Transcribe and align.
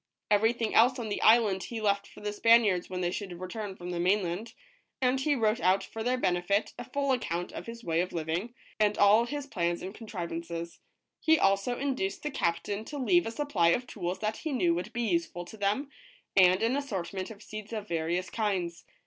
Every 0.31 0.51
thing 0.51 0.73
else 0.73 0.97
on 0.97 1.09
the 1.09 1.21
island 1.21 1.65
he 1.65 1.79
left 1.79 2.07
for 2.07 2.21
the 2.21 2.33
Spaniards 2.33 2.89
when 2.89 3.01
they 3.01 3.11
should 3.11 3.39
return 3.39 3.75
from 3.75 3.91
the 3.91 3.99
mainland, 3.99 4.53
and 4.99 5.19
he 5.19 5.35
wrote 5.35 5.59
out 5.61 5.83
for 5.83 6.01
their 6.01 6.17
benefit 6.17 6.73
a 6.79 6.89
full 6.89 7.11
account 7.11 7.51
of 7.51 7.67
his 7.67 7.83
way 7.83 8.01
of 8.01 8.11
living, 8.11 8.55
and 8.79 8.97
all 8.97 9.25
his 9.27 9.45
plans 9.45 9.83
and 9.83 9.93
contrivances. 9.93 10.79
He 11.19 11.37
also 11.37 11.77
induced 11.77 12.23
the 12.23 12.31
captain 12.31 12.83
to 12.85 12.97
leave 12.97 13.27
a 13.27 13.31
supply 13.31 13.67
of 13.67 13.85
tools 13.85 14.17
that 14.21 14.37
he 14.37 14.51
knew 14.51 14.73
would 14.73 14.91
be 14.91 15.03
useful 15.03 15.45
to 15.45 15.55
them, 15.55 15.91
and 16.35 16.63
an 16.63 16.75
assortment 16.75 17.29
of 17.29 17.43
seeds 17.43 17.71
of 17.71 17.87
various 17.87 18.31
kinds. 18.31 18.85